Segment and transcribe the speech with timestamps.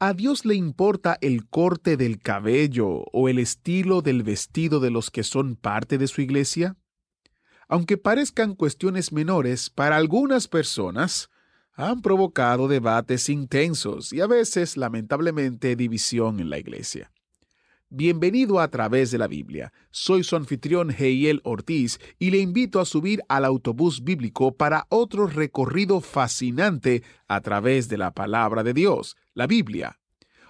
[0.00, 5.10] ¿A Dios le importa el corte del cabello o el estilo del vestido de los
[5.10, 6.76] que son parte de su iglesia?
[7.66, 11.30] Aunque parezcan cuestiones menores, para algunas personas
[11.72, 17.10] han provocado debates intensos y a veces, lamentablemente, división en la iglesia.
[17.90, 19.72] Bienvenido a través de la Biblia.
[19.90, 25.26] Soy su anfitrión Heiel Ortiz y le invito a subir al autobús bíblico para otro
[25.26, 29.98] recorrido fascinante a través de la palabra de Dios, la Biblia.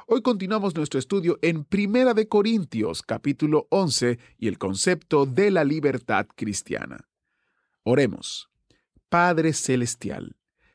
[0.09, 5.63] Hoy continuamos nuestro estudio en Primera de Corintios, capítulo 11, y el concepto de la
[5.63, 7.09] libertad cristiana.
[7.85, 8.51] Oremos.
[9.09, 10.35] Padre Celestial,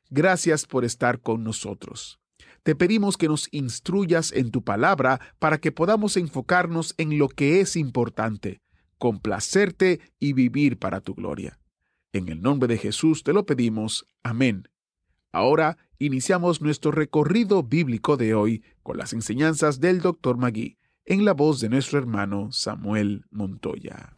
[0.10, 2.23] gracias por estar con nosotros
[2.64, 7.60] te pedimos que nos instruyas en tu palabra para que podamos enfocarnos en lo que
[7.60, 8.62] es importante,
[8.98, 11.60] complacerte y vivir para tu gloria.
[12.14, 14.06] En el nombre de Jesús te lo pedimos.
[14.24, 14.70] Amén.
[15.34, 20.38] Ahora iniciamos nuestro recorrido bíblico de hoy con las enseñanzas del Dr.
[20.38, 24.16] Magui, en la voz de nuestro hermano Samuel Montoya.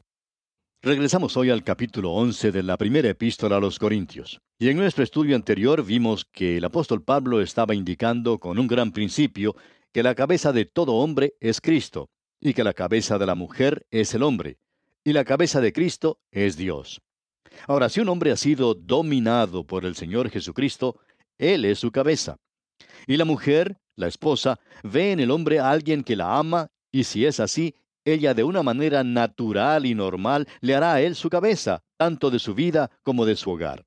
[0.85, 4.39] Regresamos hoy al capítulo 11 de la primera epístola a los Corintios.
[4.59, 8.91] Y en nuestro estudio anterior vimos que el apóstol Pablo estaba indicando con un gran
[8.91, 9.55] principio
[9.91, 13.87] que la cabeza de todo hombre es Cristo, y que la cabeza de la mujer
[13.89, 14.59] es el hombre,
[15.03, 17.01] y la cabeza de Cristo es Dios.
[17.65, 20.99] Ahora, si un hombre ha sido dominado por el Señor Jesucristo,
[21.39, 22.37] Él es su cabeza.
[23.07, 27.05] Y la mujer, la esposa, ve en el hombre a alguien que la ama, y
[27.05, 27.73] si es así,
[28.05, 32.39] ella de una manera natural y normal le hará a él su cabeza, tanto de
[32.39, 33.85] su vida como de su hogar.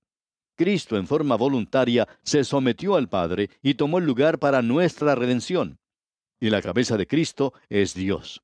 [0.57, 5.79] Cristo en forma voluntaria se sometió al Padre y tomó el lugar para nuestra redención.
[6.41, 8.43] Y la cabeza de Cristo es Dios.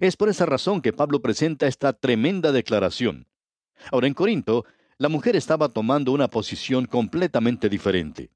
[0.00, 3.26] Es por esa razón que Pablo presenta esta tremenda declaración.
[3.90, 4.66] Ahora en Corinto,
[4.98, 8.30] la mujer estaba tomando una posición completamente diferente.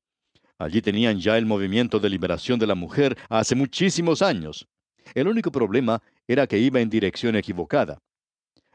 [0.59, 4.69] Allí tenían ya el movimiento de liberación de la mujer hace muchísimos años.
[5.15, 7.99] El único problema era que iba en dirección equivocada.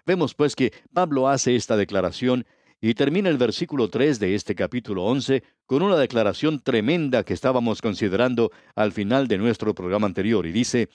[0.06, 2.46] Vemos pues que Pablo hace esta declaración
[2.80, 7.82] y termina el versículo 3 de este capítulo 11 con una declaración tremenda que estábamos
[7.82, 10.90] considerando al final de nuestro programa anterior y dice,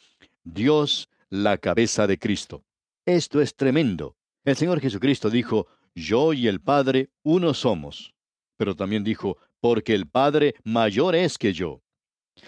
[0.45, 2.63] Dios la cabeza de Cristo.
[3.05, 4.17] Esto es tremendo.
[4.45, 8.15] El Señor Jesucristo dijo, yo y el Padre uno somos.
[8.57, 11.83] Pero también dijo, porque el Padre mayor es que yo.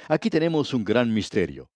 [0.08, 1.70] Aquí tenemos un gran misterio.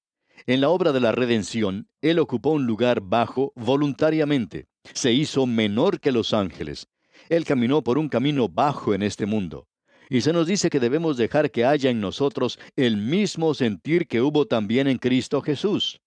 [0.46, 4.66] En la obra de la redención, Él ocupó un lugar bajo voluntariamente.
[4.94, 6.88] Se hizo menor que los ángeles.
[7.28, 9.66] Él caminó por un camino bajo en este mundo.
[10.08, 14.22] Y se nos dice que debemos dejar que haya en nosotros el mismo sentir que
[14.22, 16.00] hubo también en Cristo Jesús.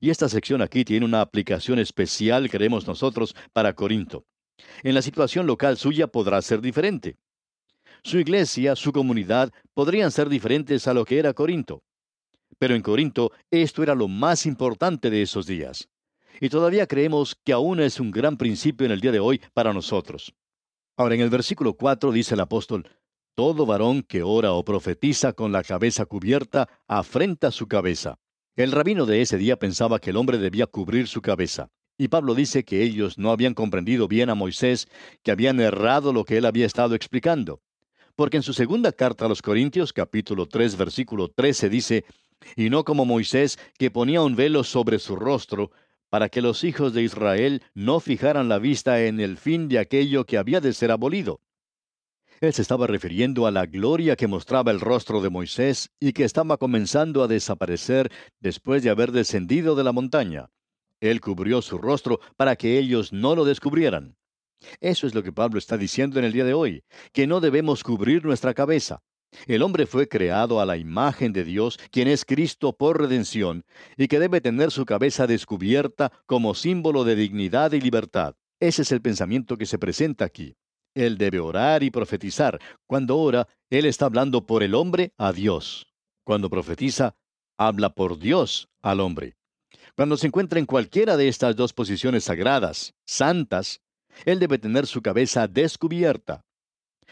[0.00, 4.24] Y esta sección aquí tiene una aplicación especial, creemos nosotros, para Corinto.
[4.82, 7.16] En la situación local suya podrá ser diferente.
[8.02, 11.82] Su iglesia, su comunidad, podrían ser diferentes a lo que era Corinto.
[12.58, 15.88] Pero en Corinto esto era lo más importante de esos días.
[16.40, 19.72] Y todavía creemos que aún es un gran principio en el día de hoy para
[19.72, 20.34] nosotros.
[20.96, 22.88] Ahora en el versículo 4 dice el apóstol,
[23.34, 28.18] Todo varón que ora o profetiza con la cabeza cubierta afrenta su cabeza.
[28.56, 31.70] El rabino de ese día pensaba que el hombre debía cubrir su cabeza.
[31.98, 34.88] Y Pablo dice que ellos no habían comprendido bien a Moisés,
[35.22, 37.60] que habían errado lo que él había estado explicando.
[38.14, 42.04] Porque en su segunda carta a los Corintios, capítulo 3, versículo 13, dice,
[42.56, 45.70] y no como Moisés, que ponía un velo sobre su rostro,
[46.08, 50.24] para que los hijos de Israel no fijaran la vista en el fin de aquello
[50.24, 51.40] que había de ser abolido.
[52.40, 56.24] Él se estaba refiriendo a la gloria que mostraba el rostro de Moisés y que
[56.24, 60.50] estaba comenzando a desaparecer después de haber descendido de la montaña.
[61.00, 64.16] Él cubrió su rostro para que ellos no lo descubrieran.
[64.80, 67.82] Eso es lo que Pablo está diciendo en el día de hoy, que no debemos
[67.82, 69.02] cubrir nuestra cabeza.
[69.46, 73.64] El hombre fue creado a la imagen de Dios, quien es Cristo por redención,
[73.96, 78.34] y que debe tener su cabeza descubierta como símbolo de dignidad y libertad.
[78.60, 80.56] Ese es el pensamiento que se presenta aquí.
[80.94, 82.58] Él debe orar y profetizar.
[82.86, 85.86] Cuando ora, Él está hablando por el hombre a Dios.
[86.24, 87.14] Cuando profetiza,
[87.58, 89.36] habla por Dios al hombre.
[89.94, 93.82] Cuando se encuentra en cualquiera de estas dos posiciones sagradas, santas,
[94.24, 96.45] Él debe tener su cabeza descubierta.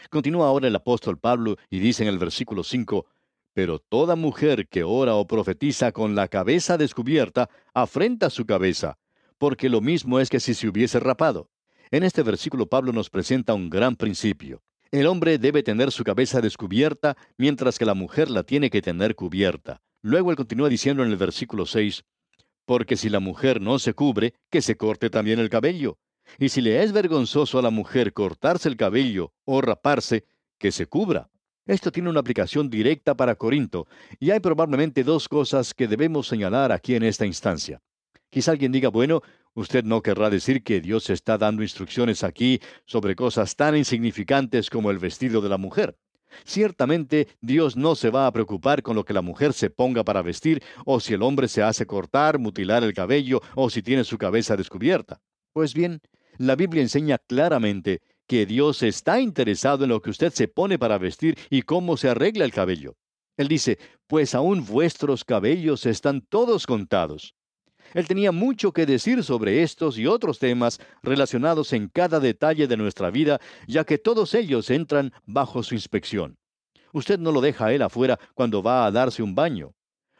[0.09, 3.05] Continúa ahora el apóstol Pablo y dice en el versículo 5,
[3.53, 8.97] Pero toda mujer que ora o profetiza con la cabeza descubierta afrenta su cabeza,
[9.37, 11.49] porque lo mismo es que si se hubiese rapado.
[11.91, 14.61] En este versículo Pablo nos presenta un gran principio.
[14.91, 19.15] El hombre debe tener su cabeza descubierta, mientras que la mujer la tiene que tener
[19.15, 19.81] cubierta.
[20.01, 22.03] Luego él continúa diciendo en el versículo 6,
[22.65, 25.97] porque si la mujer no se cubre, que se corte también el cabello.
[26.39, 30.25] Y si le es vergonzoso a la mujer cortarse el cabello o raparse,
[30.57, 31.29] que se cubra.
[31.65, 33.87] Esto tiene una aplicación directa para Corinto,
[34.19, 37.81] y hay probablemente dos cosas que debemos señalar aquí en esta instancia.
[38.29, 39.21] Quizá alguien diga, bueno,
[39.53, 44.91] usted no querrá decir que Dios está dando instrucciones aquí sobre cosas tan insignificantes como
[44.91, 45.97] el vestido de la mujer.
[46.43, 50.21] Ciertamente Dios no se va a preocupar con lo que la mujer se ponga para
[50.21, 54.17] vestir, o si el hombre se hace cortar, mutilar el cabello, o si tiene su
[54.17, 55.21] cabeza descubierta.
[55.53, 56.01] Pues bien,
[56.37, 60.97] la Biblia enseña claramente que Dios está interesado en lo que usted se pone para
[60.97, 62.95] vestir y cómo se arregla el cabello.
[63.37, 63.77] Él dice,
[64.07, 67.35] pues aún vuestros cabellos están todos contados.
[67.93, 72.77] Él tenía mucho que decir sobre estos y otros temas relacionados en cada detalle de
[72.77, 76.37] nuestra vida, ya que todos ellos entran bajo su inspección.
[76.93, 79.73] Usted no lo deja a él afuera cuando va a darse un baño.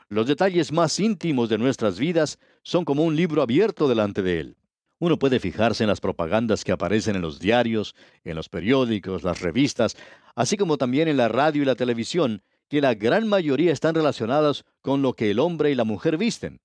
[0.08, 4.58] Los detalles más íntimos de nuestras vidas son como un libro abierto delante de él.
[5.00, 9.42] Uno puede fijarse en las propagandas que aparecen en los diarios, en los periódicos, las
[9.42, 9.98] revistas,
[10.36, 14.64] así como también en la radio y la televisión, que la gran mayoría están relacionadas
[14.82, 16.62] con lo que el hombre y la mujer visten.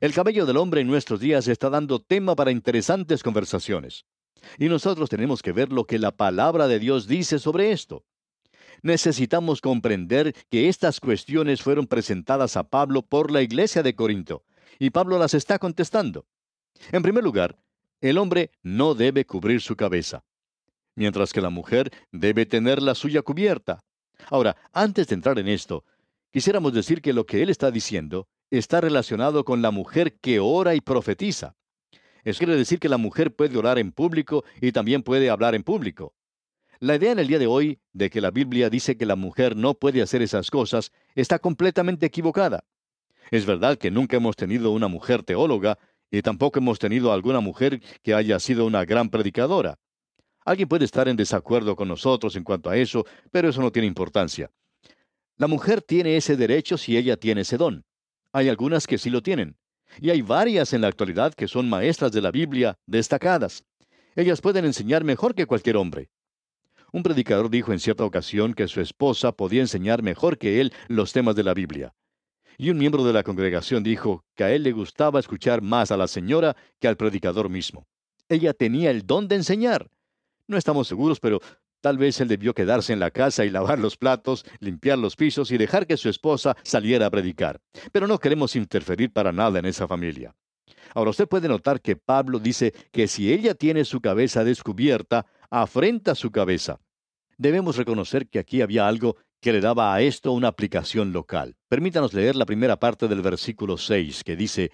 [0.00, 4.06] El cabello del hombre en nuestros días está dando tema para interesantes conversaciones.
[4.58, 8.04] Y nosotros tenemos que ver lo que la palabra de Dios dice sobre esto.
[8.82, 14.44] Necesitamos comprender que estas cuestiones fueron presentadas a Pablo por la iglesia de Corinto,
[14.78, 16.24] y Pablo las está contestando.
[16.92, 17.58] En primer lugar,
[18.00, 20.24] el hombre no debe cubrir su cabeza,
[20.94, 23.84] mientras que la mujer debe tener la suya cubierta.
[24.28, 25.84] Ahora, antes de entrar en esto,
[26.32, 30.74] quisiéramos decir que lo que él está diciendo está relacionado con la mujer que ora
[30.74, 31.54] y profetiza.
[32.24, 35.62] Eso quiere decir que la mujer puede orar en público y también puede hablar en
[35.62, 36.14] público.
[36.80, 39.54] La idea en el día de hoy de que la Biblia dice que la mujer
[39.54, 42.64] no puede hacer esas cosas está completamente equivocada.
[43.30, 45.78] Es verdad que nunca hemos tenido una mujer teóloga
[46.10, 49.78] y tampoco hemos tenido alguna mujer que haya sido una gran predicadora.
[50.44, 53.86] Alguien puede estar en desacuerdo con nosotros en cuanto a eso, pero eso no tiene
[53.86, 54.50] importancia.
[55.36, 57.84] La mujer tiene ese derecho si ella tiene ese don.
[58.32, 59.56] Hay algunas que sí lo tienen.
[60.00, 63.64] Y hay varias en la actualidad que son maestras de la Biblia destacadas.
[64.14, 66.10] Ellas pueden enseñar mejor que cualquier hombre.
[66.92, 71.12] Un predicador dijo en cierta ocasión que su esposa podía enseñar mejor que él los
[71.12, 71.94] temas de la Biblia.
[72.60, 75.96] Y un miembro de la congregación dijo que a él le gustaba escuchar más a
[75.96, 77.86] la señora que al predicador mismo.
[78.28, 79.90] Ella tenía el don de enseñar.
[80.46, 81.40] No estamos seguros, pero
[81.80, 85.50] Tal vez él debió quedarse en la casa y lavar los platos, limpiar los pisos
[85.50, 87.58] y dejar que su esposa saliera a predicar.
[87.90, 90.34] Pero no queremos interferir para nada en esa familia.
[90.94, 96.14] Ahora usted puede notar que Pablo dice que si ella tiene su cabeza descubierta, afrenta
[96.14, 96.78] su cabeza.
[97.38, 101.56] Debemos reconocer que aquí había algo que le daba a esto una aplicación local.
[101.68, 104.70] Permítanos leer la primera parte del versículo 6, que dice,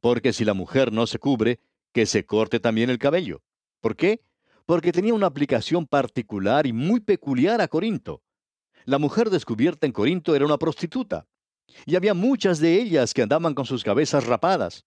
[0.00, 1.60] Porque si la mujer no se cubre,
[1.92, 3.42] que se corte también el cabello.
[3.80, 4.20] ¿Por qué?
[4.66, 8.22] porque tenía una aplicación particular y muy peculiar a Corinto.
[8.84, 11.26] La mujer descubierta en Corinto era una prostituta,
[11.86, 14.84] y había muchas de ellas que andaban con sus cabezas rapadas.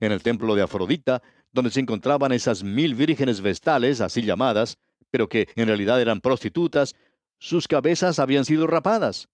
[0.00, 4.78] En el templo de Afrodita, donde se encontraban esas mil vírgenes vestales, así llamadas,
[5.10, 6.94] pero que en realidad eran prostitutas,
[7.38, 9.28] sus cabezas habían sido rapadas.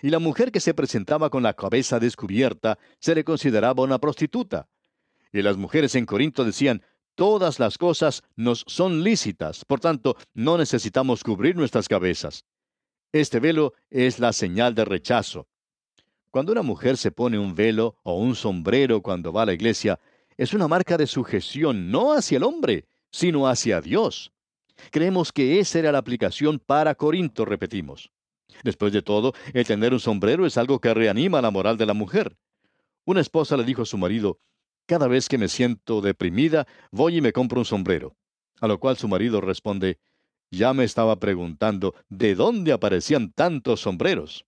[0.00, 4.68] Y la mujer que se presentaba con la cabeza descubierta se le consideraba una prostituta.
[5.32, 6.82] Y las mujeres en Corinto decían,
[7.14, 12.44] todas las cosas nos son lícitas, por tanto, no necesitamos cubrir nuestras cabezas.
[13.12, 15.48] Este velo es la señal de rechazo.
[16.30, 20.00] Cuando una mujer se pone un velo o un sombrero cuando va a la iglesia,
[20.38, 24.32] es una marca de sujeción no hacia el hombre, sino hacia Dios.
[24.90, 28.10] Creemos que esa era la aplicación para Corinto, repetimos.
[28.64, 31.94] Después de todo, el tener un sombrero es algo que reanima la moral de la
[31.94, 32.36] mujer.
[33.04, 34.38] Una esposa le dijo a su marido,
[34.86, 38.16] cada vez que me siento deprimida, voy y me compro un sombrero.
[38.60, 39.98] A lo cual su marido responde,
[40.50, 44.44] ya me estaba preguntando de dónde aparecían tantos sombreros.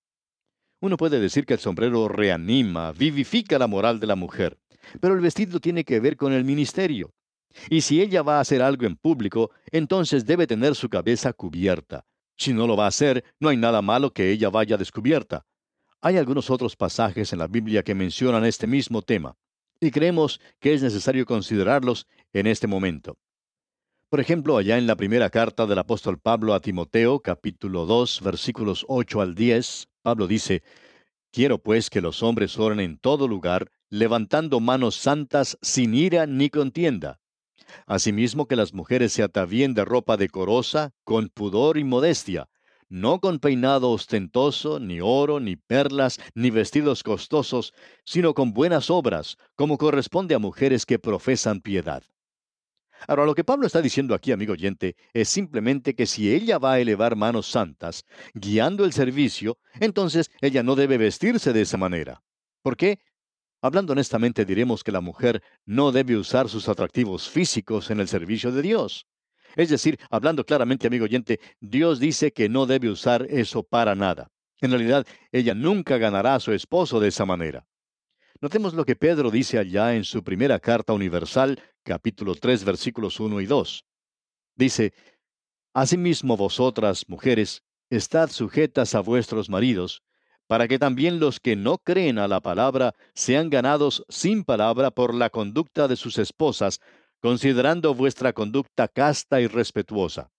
[0.80, 4.58] Uno puede decir que el sombrero reanima, vivifica la moral de la mujer,
[5.00, 7.14] pero el vestido tiene que ver con el ministerio.
[7.70, 12.04] Y si ella va a hacer algo en público, entonces debe tener su cabeza cubierta.
[12.36, 15.46] Si no lo va a hacer, no hay nada malo que ella vaya descubierta.
[16.00, 19.36] Hay algunos otros pasajes en la Biblia que mencionan este mismo tema
[19.80, 23.18] y creemos que es necesario considerarlos en este momento.
[24.08, 28.84] Por ejemplo, allá en la primera carta del apóstol Pablo a Timoteo, capítulo 2, versículos
[28.88, 30.62] 8 al 10, Pablo dice,
[31.32, 36.48] Quiero pues que los hombres oren en todo lugar, levantando manos santas sin ira ni
[36.48, 37.18] contienda.
[37.86, 42.48] Asimismo que las mujeres se atavíen de ropa decorosa, con pudor y modestia,
[42.88, 47.72] no con peinado ostentoso, ni oro, ni perlas, ni vestidos costosos,
[48.04, 52.02] sino con buenas obras, como corresponde a mujeres que profesan piedad.
[53.06, 56.74] Ahora, lo que Pablo está diciendo aquí, amigo oyente, es simplemente que si ella va
[56.74, 62.22] a elevar manos santas, guiando el servicio, entonces ella no debe vestirse de esa manera.
[62.62, 63.00] ¿Por qué?
[63.64, 68.52] Hablando honestamente, diremos que la mujer no debe usar sus atractivos físicos en el servicio
[68.52, 69.06] de Dios.
[69.56, 74.30] Es decir, hablando claramente, amigo oyente, Dios dice que no debe usar eso para nada.
[74.60, 77.66] En realidad, ella nunca ganará a su esposo de esa manera.
[78.38, 83.40] Notemos lo que Pedro dice allá en su primera carta universal, capítulo 3, versículos 1
[83.40, 83.86] y 2.
[84.56, 84.92] Dice,
[85.72, 90.02] Asimismo vosotras, mujeres, estad sujetas a vuestros maridos,
[90.46, 95.14] para que también los que no creen a la palabra sean ganados sin palabra por
[95.14, 96.80] la conducta de sus esposas,
[97.20, 100.30] considerando vuestra conducta casta y respetuosa.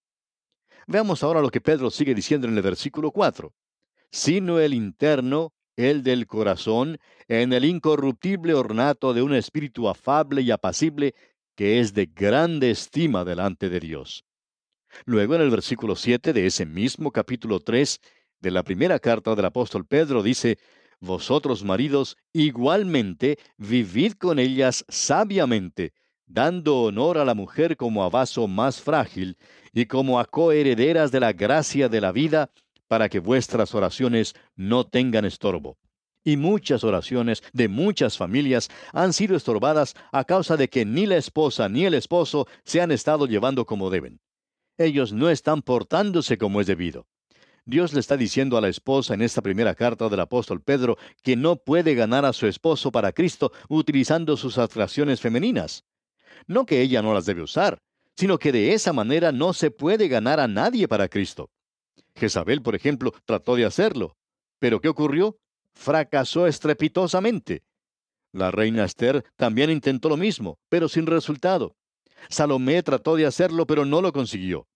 [0.87, 3.51] Veamos ahora lo que Pedro sigue diciendo en el versículo 4.
[4.11, 10.51] Sino el interno, el del corazón, en el incorruptible ornato de un espíritu afable y
[10.51, 11.15] apacible,
[11.55, 14.25] que es de grande estima delante de Dios.
[15.05, 17.99] Luego en el versículo 7 de ese mismo capítulo 3
[18.39, 20.57] de la primera carta del apóstol Pedro dice,
[20.99, 25.93] Vosotros maridos, igualmente, vivid con ellas sabiamente,
[26.25, 29.37] dando honor a la mujer como a vaso más frágil
[29.73, 32.49] y como a coherederas de la gracia de la vida,
[32.87, 35.77] para que vuestras oraciones no tengan estorbo.
[36.23, 41.17] Y muchas oraciones de muchas familias han sido estorbadas a causa de que ni la
[41.17, 44.21] esposa ni el esposo se han estado llevando como deben.
[44.77, 47.05] Ellos no están portándose como es debido.
[47.67, 51.35] Dios le está diciendo a la esposa en esta primera carta del apóstol Pedro que
[51.35, 55.83] no puede ganar a su esposo para Cristo utilizando sus atracciones femeninas.
[56.45, 57.79] No que ella no las debe usar,
[58.15, 61.49] sino que de esa manera no se puede ganar a nadie para Cristo.
[62.15, 64.15] Jezabel, por ejemplo, trató de hacerlo.
[64.59, 65.39] Pero ¿qué ocurrió?
[65.73, 67.63] Fracasó estrepitosamente.
[68.31, 71.75] La reina Esther también intentó lo mismo, pero sin resultado.
[72.29, 74.67] Salomé trató de hacerlo, pero no lo consiguió.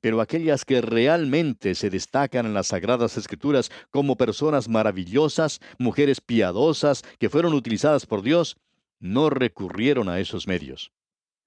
[0.00, 7.02] Pero aquellas que realmente se destacan en las Sagradas Escrituras como personas maravillosas, mujeres piadosas,
[7.18, 8.56] que fueron utilizadas por Dios,
[9.00, 10.92] no recurrieron a esos medios.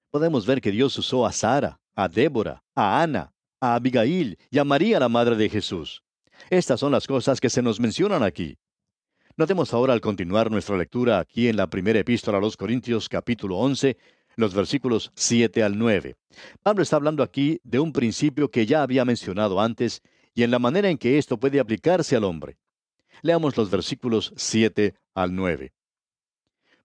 [0.10, 4.64] Podemos ver que Dios usó a Sara, a Débora, a Ana, a Abigail y a
[4.64, 6.04] María, la madre de Jesús.
[6.50, 8.58] Estas son las cosas que se nos mencionan aquí.
[9.38, 13.58] Notemos ahora al continuar nuestra lectura aquí en la primera epístola a los Corintios capítulo
[13.58, 13.98] 11,
[14.36, 16.16] los versículos 7 al 9.
[16.64, 20.02] Pablo está hablando aquí de un principio que ya había mencionado antes
[20.34, 22.58] y en la manera en que esto puede aplicarse al hombre.
[23.22, 25.74] Leamos los versículos 7 al 9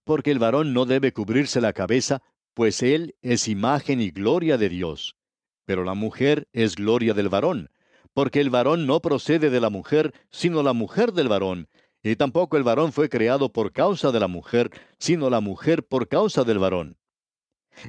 [0.07, 2.21] porque el varón no debe cubrirse la cabeza,
[2.53, 5.17] pues él es imagen y gloria de Dios.
[5.65, 7.69] Pero la mujer es gloria del varón,
[8.13, 11.67] porque el varón no procede de la mujer, sino la mujer del varón,
[12.01, 16.07] y tampoco el varón fue creado por causa de la mujer, sino la mujer por
[16.07, 16.95] causa del varón.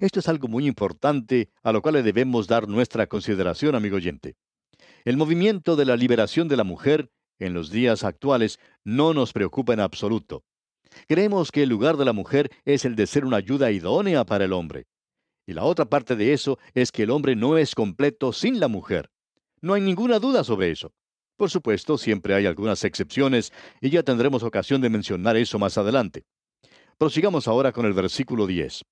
[0.01, 4.37] Esto es algo muy importante a lo cual le debemos dar nuestra consideración, amigo oyente.
[5.05, 9.73] El movimiento de la liberación de la mujer en los días actuales no nos preocupa
[9.73, 10.45] en absoluto.
[11.07, 14.45] Creemos que el lugar de la mujer es el de ser una ayuda idónea para
[14.45, 14.87] el hombre.
[15.47, 18.69] Y la otra parte de eso es que el hombre no es completo sin la
[18.69, 19.11] mujer.
[19.61, 20.93] No hay ninguna duda sobre eso.
[21.37, 26.25] Por supuesto, siempre hay algunas excepciones y ya tendremos ocasión de mencionar eso más adelante.
[26.99, 28.83] Prosigamos ahora con el versículo 10.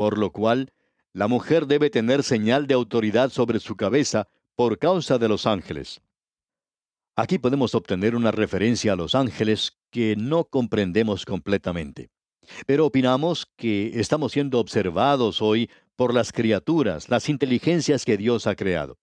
[0.00, 0.72] Por lo cual,
[1.12, 6.00] la mujer debe tener señal de autoridad sobre su cabeza por causa de los ángeles.
[7.16, 12.08] Aquí podemos obtener una referencia a los ángeles que no comprendemos completamente.
[12.66, 18.54] Pero opinamos que estamos siendo observados hoy por las criaturas, las inteligencias que Dios ha
[18.54, 18.96] creado.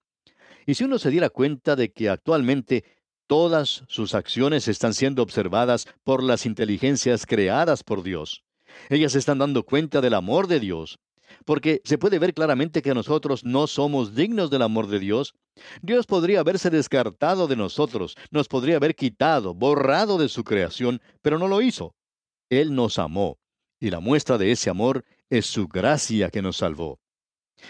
[0.66, 2.84] Y si uno se diera cuenta de que actualmente
[3.28, 8.47] todas sus acciones están siendo observadas por las inteligencias creadas por Dios,
[8.90, 11.00] ellas están dando cuenta del amor de Dios,
[11.46, 15.34] porque se puede ver claramente que nosotros no somos dignos del amor de Dios.
[15.82, 21.38] Dios podría haberse descartado de nosotros, nos podría haber quitado, borrado de su creación, pero
[21.40, 21.96] no lo hizo.
[22.50, 23.40] Él nos amó,
[23.80, 27.00] y la muestra de ese amor es su gracia que nos salvó.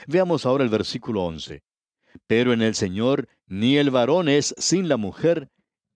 [0.08, 1.64] Veamos ahora el versículo 11.
[2.26, 5.50] Pero en el Señor ni el varón es sin la mujer,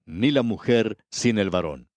[0.06, 1.89] ni la mujer sin el varón.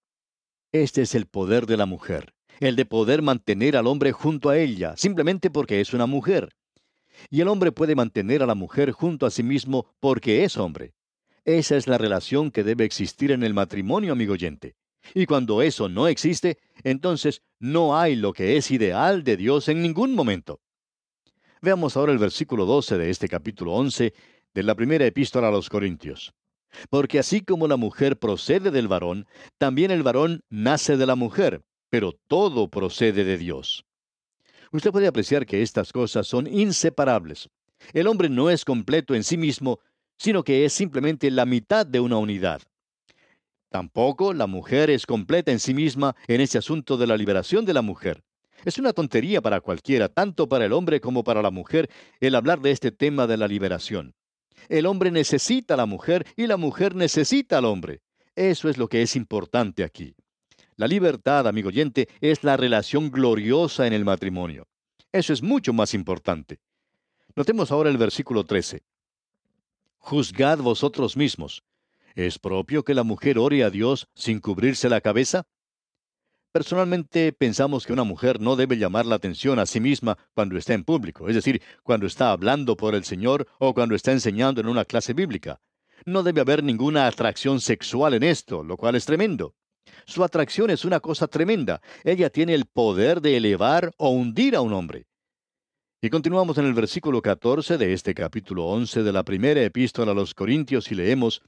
[0.72, 4.58] Este es el poder de la mujer el de poder mantener al hombre junto a
[4.58, 6.54] ella, simplemente porque es una mujer.
[7.30, 10.94] Y el hombre puede mantener a la mujer junto a sí mismo porque es hombre.
[11.44, 14.76] Esa es la relación que debe existir en el matrimonio, amigo oyente.
[15.12, 19.82] Y cuando eso no existe, entonces no hay lo que es ideal de Dios en
[19.82, 20.60] ningún momento.
[21.60, 24.14] Veamos ahora el versículo 12 de este capítulo 11
[24.54, 26.32] de la primera epístola a los Corintios.
[26.90, 29.26] Porque así como la mujer procede del varón,
[29.58, 33.84] también el varón nace de la mujer, pero todo procede de Dios.
[34.72, 37.48] Usted puede apreciar que estas cosas son inseparables.
[37.92, 39.78] El hombre no es completo en sí mismo,
[40.18, 42.62] sino que es simplemente la mitad de una unidad.
[43.70, 47.74] Tampoco la mujer es completa en sí misma en ese asunto de la liberación de
[47.74, 48.22] la mujer.
[48.64, 52.60] Es una tontería para cualquiera, tanto para el hombre como para la mujer, el hablar
[52.60, 54.14] de este tema de la liberación.
[54.68, 58.00] El hombre necesita a la mujer y la mujer necesita al hombre.
[58.34, 60.14] Eso es lo que es importante aquí.
[60.76, 64.66] La libertad, amigo oyente, es la relación gloriosa en el matrimonio.
[65.12, 66.58] Eso es mucho más importante.
[67.36, 68.82] Notemos ahora el versículo 13.
[69.98, 71.62] Juzgad vosotros mismos.
[72.16, 75.46] ¿Es propio que la mujer ore a Dios sin cubrirse la cabeza?
[76.50, 80.74] Personalmente pensamos que una mujer no debe llamar la atención a sí misma cuando está
[80.74, 84.68] en público, es decir, cuando está hablando por el Señor o cuando está enseñando en
[84.68, 85.60] una clase bíblica.
[86.04, 89.54] No debe haber ninguna atracción sexual en esto, lo cual es tremendo.
[90.06, 91.80] Su atracción es una cosa tremenda.
[92.04, 95.06] Ella tiene el poder de elevar o hundir a un hombre.
[96.00, 100.14] Y continuamos en el versículo 14 de este capítulo 11 de la primera epístola a
[100.14, 101.42] los Corintios y leemos,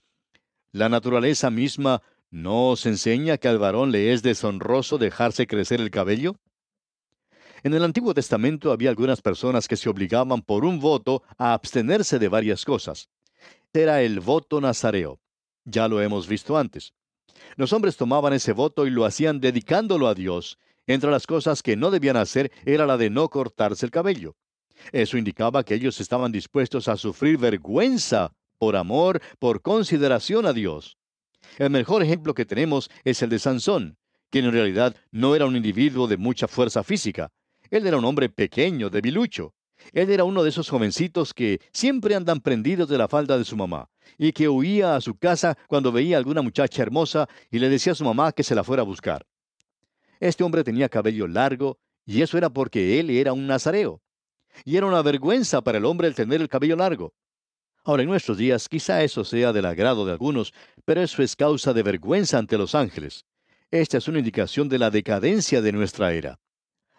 [0.72, 5.90] La naturaleza misma ¿No os enseña que al varón le es deshonroso dejarse crecer el
[5.90, 6.36] cabello?
[7.62, 12.18] En el Antiguo Testamento había algunas personas que se obligaban por un voto a abstenerse
[12.18, 13.08] de varias cosas.
[13.72, 15.20] Era el voto nazareo.
[15.64, 16.94] Ya lo hemos visto antes.
[17.56, 20.58] Los hombres tomaban ese voto y lo hacían dedicándolo a Dios.
[20.86, 24.36] Entre las cosas que no debían hacer era la de no cortarse el cabello.
[24.92, 30.98] Eso indicaba que ellos estaban dispuestos a sufrir vergüenza por amor, por consideración a Dios.
[31.58, 33.96] El mejor ejemplo que tenemos es el de Sansón,
[34.30, 37.30] quien en realidad no era un individuo de mucha fuerza física.
[37.70, 39.54] Él era un hombre pequeño, debilucho.
[39.92, 43.56] Él era uno de esos jovencitos que siempre andan prendidos de la falda de su
[43.56, 47.68] mamá, y que huía a su casa cuando veía a alguna muchacha hermosa y le
[47.68, 49.26] decía a su mamá que se la fuera a buscar.
[50.20, 54.00] Este hombre tenía cabello largo, y eso era porque él era un nazareo.
[54.64, 57.14] Y era una vergüenza para el hombre el tener el cabello largo.
[57.84, 60.52] Ahora, en nuestros días quizá eso sea del agrado de algunos,
[60.84, 63.26] pero eso es causa de vergüenza ante los ángeles.
[63.70, 66.38] Esta es una indicación de la decadencia de nuestra era.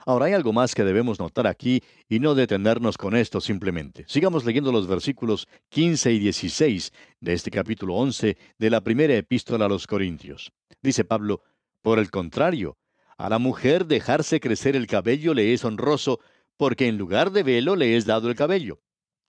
[0.08, 4.06] Ahora hay algo más que debemos notar aquí y no detenernos con esto simplemente.
[4.08, 9.66] Sigamos leyendo los versículos 15 y 16 de este capítulo 11 de la primera epístola
[9.66, 10.54] a los Corintios.
[10.82, 11.42] Dice Pablo,
[11.82, 12.78] por el contrario,
[13.18, 16.22] a la mujer dejarse crecer el cabello le es honroso,
[16.56, 18.80] porque en lugar de velo le es dado el cabello.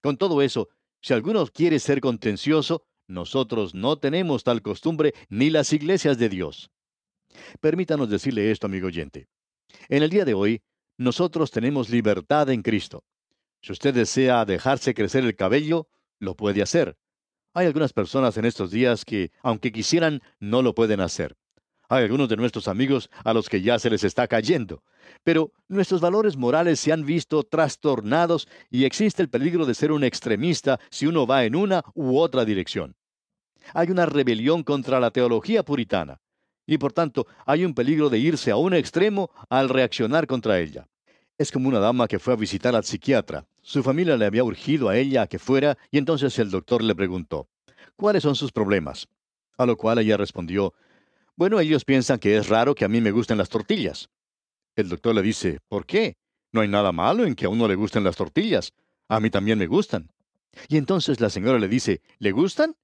[0.00, 0.68] Con todo eso,
[1.02, 6.70] si alguno quiere ser contencioso, nosotros no tenemos tal costumbre ni las iglesias de Dios.
[7.60, 9.26] Permítanos decirle esto, amigo oyente.
[9.88, 10.62] En el día de hoy,
[10.96, 13.04] nosotros tenemos libertad en Cristo.
[13.62, 16.96] Si usted desea dejarse crecer el cabello, lo puede hacer.
[17.54, 21.36] Hay algunas personas en estos días que, aunque quisieran, no lo pueden hacer.
[21.88, 24.82] Hay algunos de nuestros amigos a los que ya se les está cayendo.
[25.24, 30.04] Pero nuestros valores morales se han visto trastornados y existe el peligro de ser un
[30.04, 32.96] extremista si uno va en una u otra dirección.
[33.72, 36.20] Hay una rebelión contra la teología puritana
[36.68, 40.86] y por tanto hay un peligro de irse a un extremo al reaccionar contra ella.
[41.38, 43.46] Es como una dama que fue a visitar al psiquiatra.
[43.62, 46.94] Su familia le había urgido a ella a que fuera y entonces el doctor le
[46.94, 47.48] preguntó,
[47.96, 49.08] ¿cuáles son sus problemas?
[49.56, 50.74] A lo cual ella respondió,
[51.36, 54.10] bueno, ellos piensan que es raro que a mí me gusten las tortillas.
[54.76, 56.16] El doctor le dice, ¿por qué?
[56.52, 58.74] No hay nada malo en que a uno le gusten las tortillas.
[59.08, 60.10] A mí también me gustan.
[60.68, 62.76] Y entonces la señora le dice, ¿le gustan?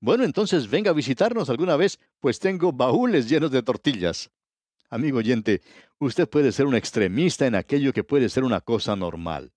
[0.00, 4.30] Bueno, entonces venga a visitarnos alguna vez, pues tengo baúles llenos de tortillas.
[4.90, 5.62] Amigo oyente,
[5.98, 9.52] usted puede ser un extremista en aquello que puede ser una cosa normal.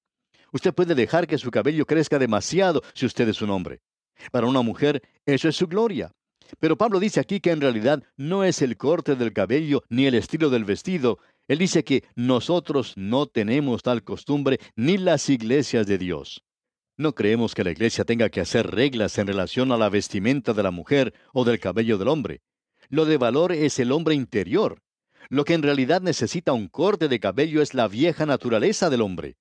[0.54, 3.82] Usted puede dejar que su cabello crezca demasiado si usted es un hombre.
[4.32, 6.14] Para una mujer, eso es su gloria.
[6.60, 10.16] Pero Pablo dice aquí que en realidad no es el corte del cabello ni el
[10.16, 11.20] estilo del vestido.
[11.48, 16.44] Él dice que nosotros no tenemos tal costumbre ni las iglesias de Dios.
[16.98, 20.64] No creemos que la iglesia tenga que hacer reglas en relación a la vestimenta de
[20.64, 22.42] la mujer o del cabello del hombre.
[22.88, 24.82] Lo de valor es el hombre interior.
[25.28, 29.36] Lo que en realidad necesita un corte de cabello es la vieja naturaleza del hombre.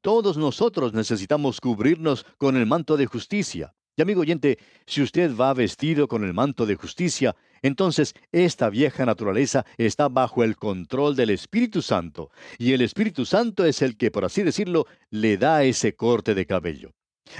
[0.00, 3.74] Todos nosotros necesitamos cubrirnos con el manto de justicia.
[3.96, 9.04] Y amigo oyente, si usted va vestido con el manto de justicia, entonces esta vieja
[9.04, 14.10] naturaleza está bajo el control del Espíritu Santo, y el Espíritu Santo es el que,
[14.10, 16.92] por así decirlo, le da ese corte de cabello.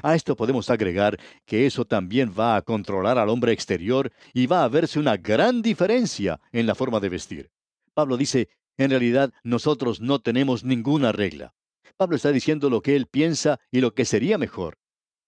[0.03, 4.65] A esto podemos agregar que eso también va a controlar al hombre exterior y va
[4.65, 7.51] a verse una gran diferencia en la forma de vestir.
[7.95, 11.55] Pablo dice, en realidad nosotros no tenemos ninguna regla.
[11.97, 14.77] Pablo está diciendo lo que él piensa y lo que sería mejor.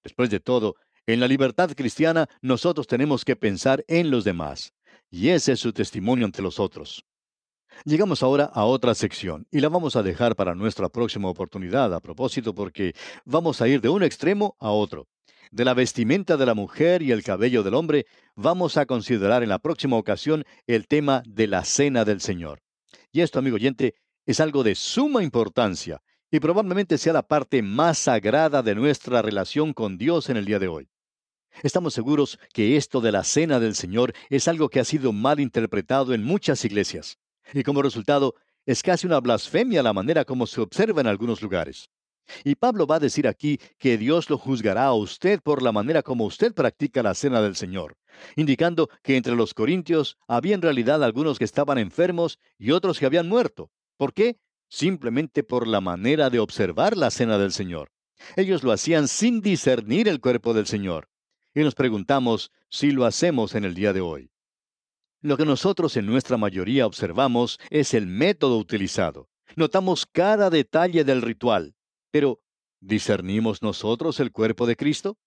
[0.02, 4.74] Después de todo, en la libertad cristiana nosotros tenemos que pensar en los demás.
[5.10, 7.04] Y ese es su testimonio ante los otros.
[7.84, 12.00] Llegamos ahora a otra sección y la vamos a dejar para nuestra próxima oportunidad a
[12.00, 12.94] propósito porque
[13.24, 15.06] vamos a ir de un extremo a otro.
[15.50, 19.48] De la vestimenta de la mujer y el cabello del hombre, vamos a considerar en
[19.48, 22.60] la próxima ocasión el tema de la cena del Señor.
[23.12, 23.94] Y esto, amigo oyente,
[24.26, 29.72] es algo de suma importancia y probablemente sea la parte más sagrada de nuestra relación
[29.72, 30.88] con Dios en el día de hoy.
[31.62, 35.40] Estamos seguros que esto de la cena del Señor es algo que ha sido mal
[35.40, 37.18] interpretado en muchas iglesias
[37.52, 38.34] y como resultado
[38.66, 41.90] es casi una blasfemia la manera como se observa en algunos lugares.
[42.44, 46.02] Y Pablo va a decir aquí que Dios lo juzgará a usted por la manera
[46.02, 47.96] como usted practica la cena del Señor,
[48.36, 53.06] indicando que entre los corintios había en realidad algunos que estaban enfermos y otros que
[53.06, 53.70] habían muerto.
[53.96, 54.36] ¿Por qué?
[54.68, 57.90] Simplemente por la manera de observar la cena del Señor.
[58.36, 61.08] Ellos lo hacían sin discernir el cuerpo del Señor.
[61.54, 64.30] Y nos preguntamos si lo hacemos en el día de hoy.
[65.20, 69.28] Lo que nosotros en nuestra mayoría observamos es el método utilizado.
[69.56, 71.74] Notamos cada detalle del ritual.
[72.10, 72.40] Pero,
[72.80, 75.18] ¿discernimos nosotros el cuerpo de Cristo?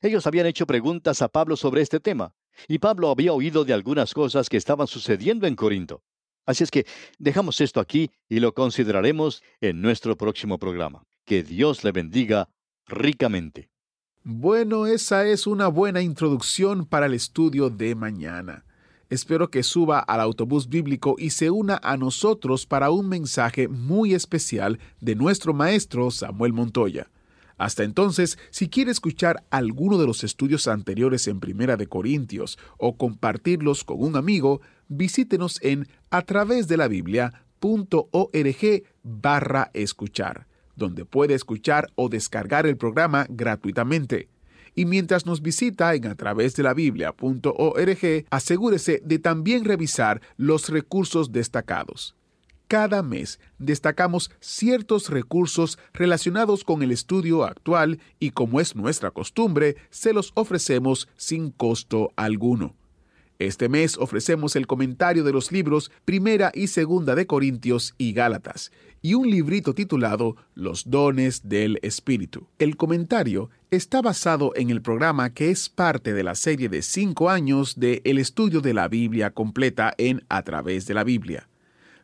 [0.00, 2.34] Ellos habían hecho preguntas a Pablo sobre este tema,
[2.68, 6.02] y Pablo había oído de algunas cosas que estaban sucediendo en Corinto.
[6.44, 6.86] Así es que
[7.18, 11.04] dejamos esto aquí y lo consideraremos en nuestro próximo programa.
[11.24, 12.48] Que Dios le bendiga
[12.86, 13.68] ricamente.
[14.28, 18.64] Bueno, esa es una buena introducción para el estudio de mañana.
[19.08, 24.14] Espero que suba al autobús bíblico y se una a nosotros para un mensaje muy
[24.14, 27.08] especial de nuestro maestro Samuel Montoya.
[27.56, 32.96] Hasta entonces, si quiere escuchar alguno de los estudios anteriores en Primera de Corintios o
[32.96, 41.34] compartirlos con un amigo, visítenos en a través de la Biblia.org barra escuchar, donde puede
[41.34, 44.28] escuchar o descargar el programa gratuitamente
[44.76, 50.68] y mientras nos visita en a través de la biblia.org, asegúrese de también revisar los
[50.68, 52.14] recursos destacados.
[52.68, 59.76] Cada mes destacamos ciertos recursos relacionados con el estudio actual y como es nuestra costumbre,
[59.90, 62.74] se los ofrecemos sin costo alguno.
[63.38, 68.72] Este mes ofrecemos el comentario de los libros Primera y Segunda de Corintios y Gálatas
[69.02, 72.48] y un librito titulado Los dones del Espíritu.
[72.58, 77.28] El comentario está basado en el programa que es parte de la serie de cinco
[77.28, 81.48] años de El estudio de la Biblia completa en A través de la Biblia.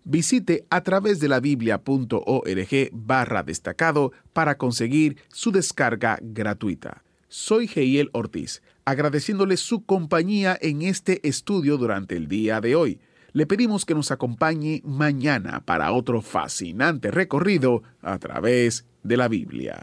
[0.05, 7.03] Visite a través de la biblia.org barra destacado para conseguir su descarga gratuita.
[7.35, 13.01] Soy Geiel Ortiz agradeciéndole su compañía en este estudio durante el día de hoy.
[13.33, 19.83] Le pedimos que nos acompañe mañana para otro fascinante recorrido a través de la Biblia.